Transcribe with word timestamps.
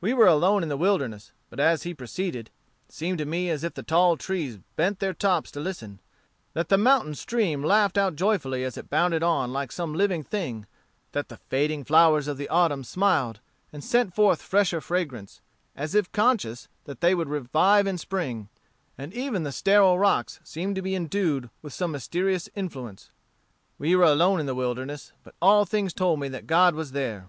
We 0.00 0.14
were 0.14 0.28
alone 0.28 0.62
in 0.62 0.68
the 0.68 0.76
wilderness, 0.76 1.32
but 1.50 1.58
as 1.58 1.82
he 1.82 1.94
proceeded, 1.94 2.48
it 2.88 2.92
seemed 2.94 3.18
to 3.18 3.26
me 3.26 3.50
as 3.50 3.64
if 3.64 3.74
the 3.74 3.82
tall 3.82 4.16
trees 4.16 4.60
bent 4.76 5.00
their 5.00 5.12
tops 5.12 5.50
to 5.50 5.58
listen; 5.58 5.98
that 6.52 6.68
the 6.68 6.78
mountain 6.78 7.16
stream 7.16 7.60
laughed 7.60 7.98
out 7.98 8.14
joyfully 8.14 8.62
as 8.62 8.76
it 8.78 8.88
bounded 8.88 9.24
on 9.24 9.52
like 9.52 9.72
some 9.72 9.92
living 9.92 10.22
thing 10.22 10.66
that 11.10 11.28
the 11.28 11.38
fading 11.50 11.82
flowers 11.82 12.28
of 12.28 12.40
autumn 12.48 12.84
smiled, 12.84 13.40
and 13.72 13.82
sent 13.82 14.14
forth 14.14 14.40
fresher 14.40 14.80
fragrance, 14.80 15.40
as 15.74 15.96
if 15.96 16.12
conscious 16.12 16.68
that 16.84 17.00
they 17.00 17.12
would 17.12 17.28
revive 17.28 17.88
in 17.88 17.98
spring; 17.98 18.48
and 18.96 19.12
even 19.12 19.42
the 19.42 19.50
sterile 19.50 19.98
rocks 19.98 20.38
seemed 20.44 20.76
to 20.76 20.82
be 20.82 20.94
endued 20.94 21.50
with 21.62 21.72
some 21.72 21.90
mysterious 21.90 22.48
influence. 22.54 23.10
We 23.78 23.96
were 23.96 24.04
alone 24.04 24.38
in 24.38 24.46
the 24.46 24.54
wilderness, 24.54 25.10
but 25.24 25.34
all 25.42 25.64
things 25.64 25.92
told 25.92 26.20
me 26.20 26.28
that 26.28 26.46
God 26.46 26.76
was 26.76 26.92
there. 26.92 27.28